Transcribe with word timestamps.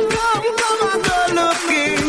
love, 0.00 0.44
you 0.44 0.56
know 0.56 0.74
my 0.82 1.00
good 1.04 1.34
looking. 1.36 2.03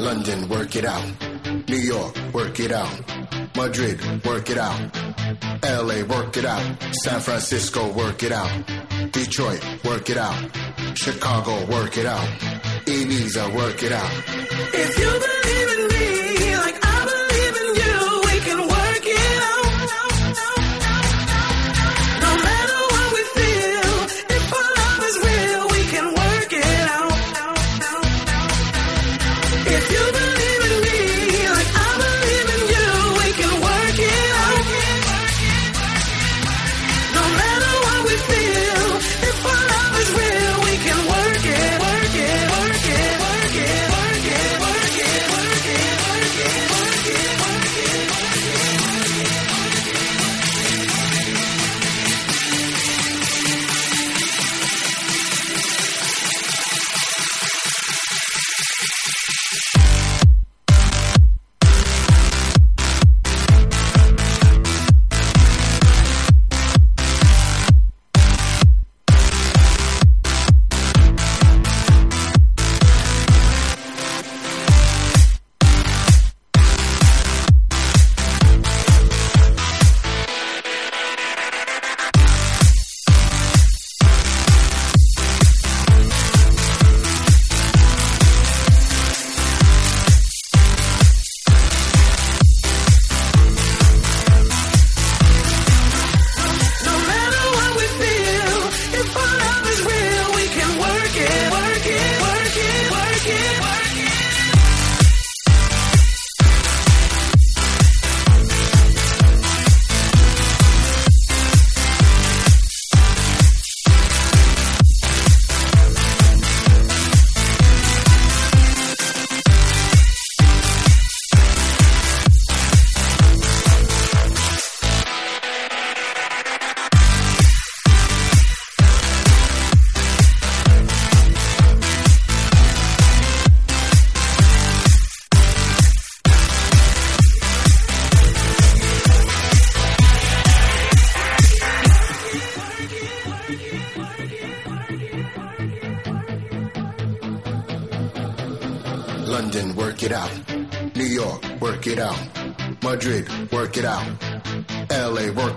London, 0.00 0.48
work 0.48 0.76
it 0.76 0.86
out. 0.86 1.04
New 1.68 1.76
York, 1.76 2.16
work 2.32 2.58
it 2.58 2.72
out. 2.72 2.96
Madrid, 3.54 4.00
work 4.24 4.48
it 4.48 4.56
out. 4.56 4.80
LA, 5.62 6.02
work 6.04 6.36
it 6.38 6.46
out. 6.46 6.64
San 7.04 7.20
Francisco, 7.20 7.92
work 7.92 8.22
it 8.22 8.32
out. 8.32 8.50
Detroit, 9.12 9.62
work 9.84 10.08
it 10.08 10.16
out. 10.16 10.40
Chicago, 10.94 11.66
work 11.66 11.98
it 11.98 12.06
out. 12.06 12.26
Ibiza, 12.86 13.54
work 13.54 13.82
it 13.82 13.92
out. 13.92 14.12
If 14.72 14.98
you 14.98 15.10
believe. 15.10 15.79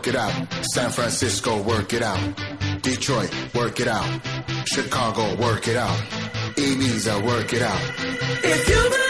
work 0.04 0.16
it 0.16 0.20
out. 0.20 0.66
San 0.74 0.90
Francisco, 0.90 1.62
work 1.62 1.94
it 1.94 2.02
out. 2.02 2.20
Detroit, 2.82 3.34
work 3.56 3.80
it 3.80 3.88
out. 3.88 4.06
Chicago, 4.66 5.34
work 5.40 5.70
it 5.70 5.78
out. 5.78 5.98
Ibiza, 6.58 7.24
work 7.26 7.54
it 7.54 7.62
out. 7.62 7.82
If 8.44 8.68
you 8.68 9.03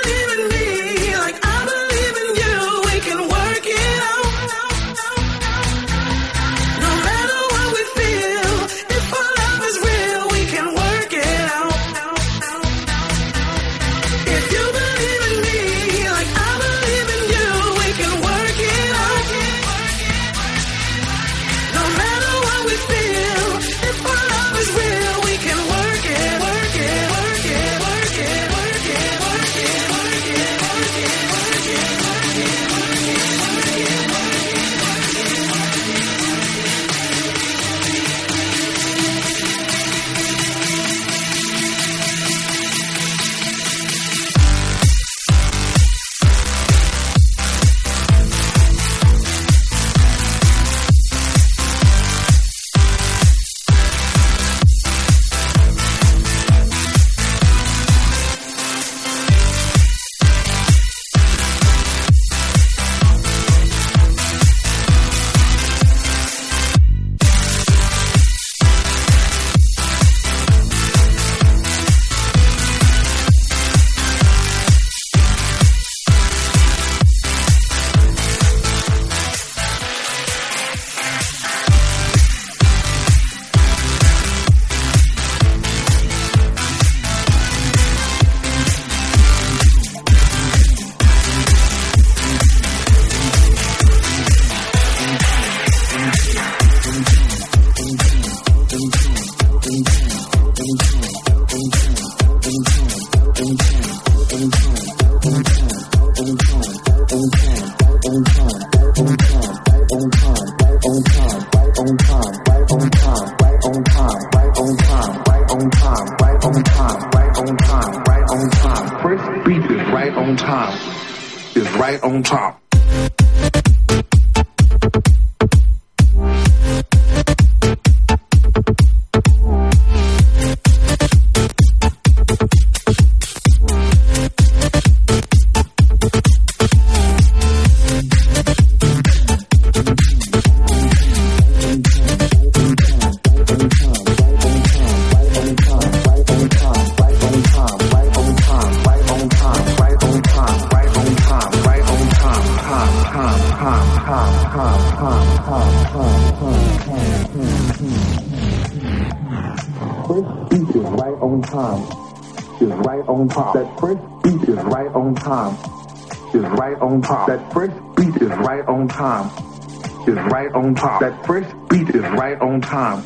is 171.93 172.01
right 172.01 172.39
on 172.41 172.61
time. 172.61 173.03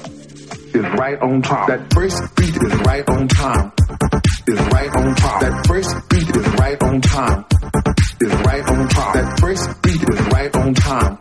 Is 0.74 0.84
right 0.98 1.20
on 1.20 1.42
time. 1.42 1.68
That 1.70 1.94
first 1.94 2.36
beat 2.36 2.56
is 2.56 2.74
right 2.82 3.10
on 3.10 3.28
time. 3.28 3.72
Is 4.48 4.60
right 4.60 4.96
on 4.96 5.16
time. 5.16 5.42
That 5.42 5.66
first 5.68 6.10
beat 6.10 6.36
is 6.36 6.48
right 6.60 6.84
on 6.84 7.02
time. 7.02 7.46
Is 8.22 8.34
right 8.46 8.68
on 8.70 8.88
time. 8.90 9.14
That 9.14 9.40
first 9.40 9.82
beat 9.82 10.10
is 10.10 10.20
right 10.28 10.56
on 10.56 10.74
time 10.74 11.20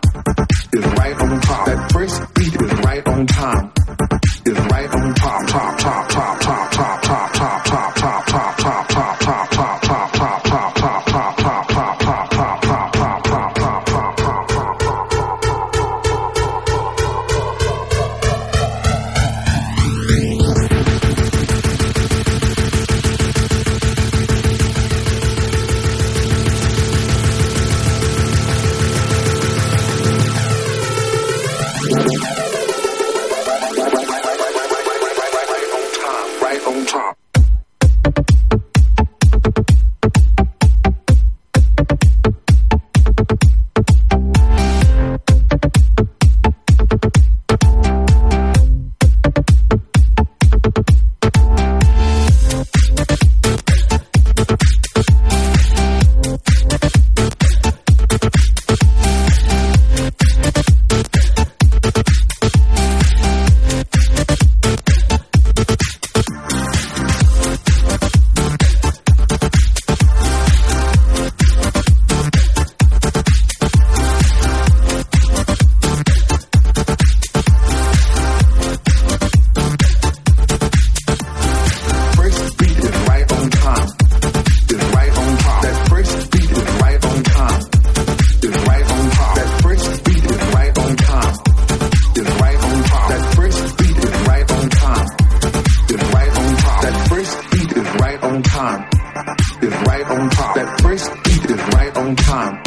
right 99.87 100.07
on 100.07 100.31
top. 100.31 100.55
That 100.55 100.81
first 100.81 101.11
beat 101.25 101.45
is 101.51 101.63
right 101.75 101.97
on 101.97 102.17
time. 102.17 102.63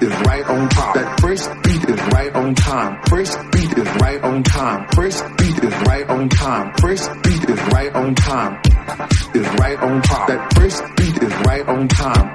Is 0.00 0.14
right 0.26 0.46
on 0.46 0.68
top. 0.68 0.94
That 0.94 1.20
first 1.20 1.50
beat 1.62 1.84
is 1.88 2.00
right 2.12 2.34
on 2.34 2.54
time. 2.54 3.02
First 3.08 3.38
beat 3.52 3.72
is 3.78 3.88
right 4.00 4.22
on 4.22 4.42
time. 4.42 4.86
First 4.94 5.24
beat 5.38 5.58
is 5.64 5.74
right 5.88 6.08
on 6.08 6.28
time. 6.28 6.72
First 6.80 7.10
beat 7.22 7.48
is 7.48 7.60
right 7.72 7.94
on 7.94 8.14
time. 8.14 8.60
Is 9.34 9.48
right 9.60 9.78
on 9.78 10.02
top. 10.02 10.28
That 10.28 10.52
first 10.54 10.82
beat 10.96 11.16
is 11.22 11.34
right 11.46 11.66
on 11.68 11.88
time. 11.88 12.34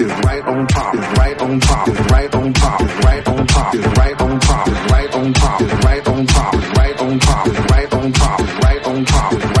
Is 0.00 0.12
right 0.24 0.44
on 0.44 0.66
top. 0.66 0.94
Is 0.94 1.18
right 1.18 1.40
on 1.40 1.60
top. 1.60 1.88
Is 1.88 2.00
right 2.10 2.34
on 2.34 2.52
top. 2.52 2.80
Is 2.80 2.94
right 3.04 3.26
on 3.26 3.44
top. 3.46 3.74
Is 3.74 3.86
right 3.98 4.20
on 4.20 4.40
top. 4.40 4.68
Is 4.68 4.88
right 4.88 5.14
on 5.14 5.34
top. 5.34 5.62
Is 5.62 5.84
right 5.84 6.06
on 6.06 6.26
top. 6.26 6.54
Is 6.54 6.68
right 6.76 7.00
on 7.00 7.18
top. 7.18 7.46
Is 7.46 7.58
right 7.70 7.92
on 7.92 8.12
top. 8.12 8.40
Is 8.40 8.54
right 8.62 8.86
on 8.86 9.04
top. 9.04 9.53